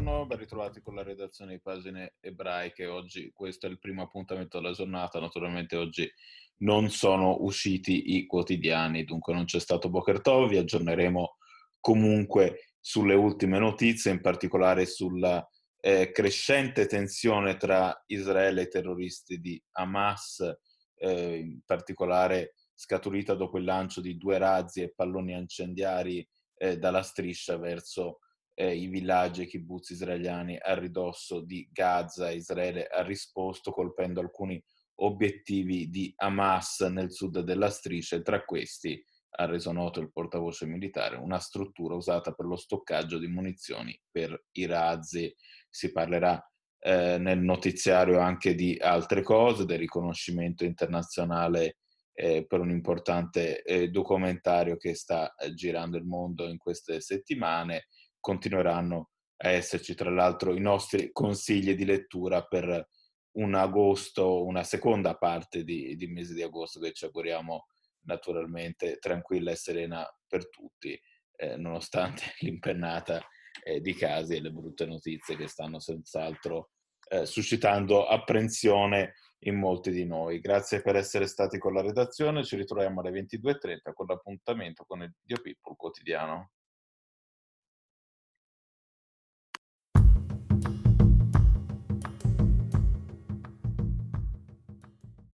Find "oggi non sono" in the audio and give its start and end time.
5.76-7.36